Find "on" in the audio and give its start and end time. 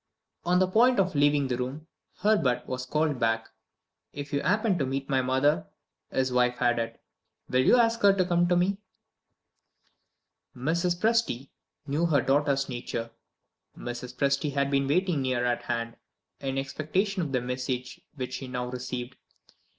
0.45-0.57